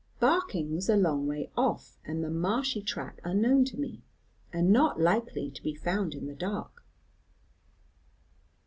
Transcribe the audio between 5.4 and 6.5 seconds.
to be found in the